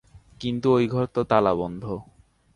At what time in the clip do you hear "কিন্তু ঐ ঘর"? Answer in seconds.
0.41-1.05